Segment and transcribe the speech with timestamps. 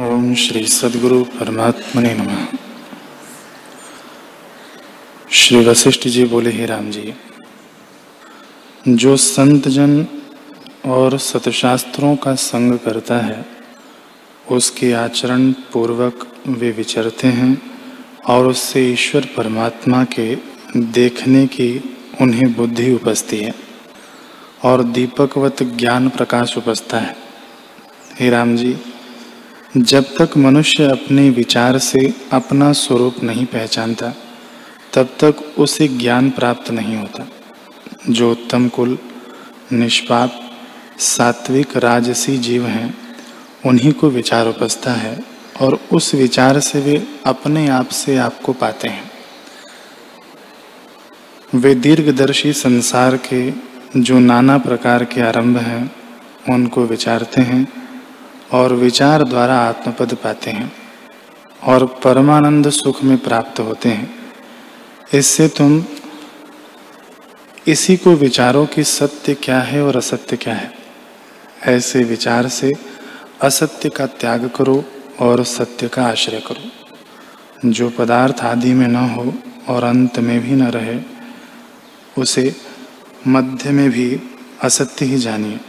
[0.00, 2.46] ओम श्री सदगुरु परमात्मने नमः।
[5.30, 7.14] श्री वशिष्ठ जी बोले, ही राम जी,
[8.88, 10.06] जो संत जन
[10.86, 13.46] और सतशास्त्रों का संग करता है,
[14.50, 17.62] उसके आचरण पूर्वक वे विचरते हैं
[18.26, 20.36] और उससे ईश्वर परमात्मा के
[20.76, 23.54] देखने की उन्हें बुद्धि उपजती है
[24.64, 27.16] और दीपकवत ज्ञान प्रकाश उपजता है।
[28.20, 28.76] हे राम जी
[29.76, 34.12] जब तक मनुष्य अपने विचार से अपना स्वरूप नहीं पहचानता,
[34.94, 37.28] तब तक उसे ज्ञान प्राप्त नहीं होता।
[38.10, 38.98] जो उत्तम कुल,
[39.72, 40.50] निष्पाप,
[40.98, 42.98] सात्विक, राजसी जीव हैं,
[43.66, 45.20] उन्हीं को विचार उपजता है
[45.60, 49.10] और उस विचार से वे अपने आप से आपको पाते हैं।
[51.54, 53.52] वे दीर्घदर्शी संसार के
[53.96, 55.92] जो नाना प्रकार के आरंभ हैं,
[56.48, 57.83] उनको विचारते हैं
[58.54, 60.72] और विचार द्वारा आत्मपद पाते हैं
[61.62, 64.14] और परमानंद सुख में प्राप्त होते हैं।
[65.14, 65.84] इससे तुम
[67.66, 70.72] इसी को विचारो कि सत्य क्या है और असत्य क्या है?
[71.62, 72.72] ऐसे विचार से
[73.42, 74.84] असत्य का त्याग करो
[75.20, 76.70] और सत्य का आश्रय करो।
[77.70, 79.34] जो पदार्थ आदि में न हो
[79.68, 81.00] और अंत में भी न रहे,
[82.18, 82.56] उसे
[83.28, 84.20] मध्य में भी
[84.62, 85.60] असत्य ही जानिए।